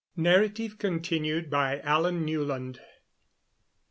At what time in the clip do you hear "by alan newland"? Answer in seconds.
1.51-2.79